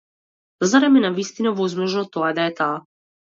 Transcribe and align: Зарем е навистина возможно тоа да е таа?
Зарем 0.71 0.97
е 1.01 1.03
навистина 1.03 1.51
возможно 1.59 2.03
тоа 2.17 2.33
да 2.41 2.49
е 2.53 2.57
таа? 2.63 2.81